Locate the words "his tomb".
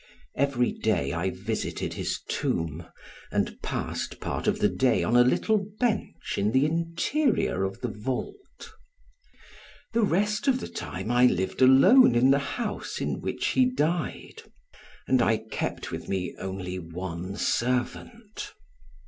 1.93-2.87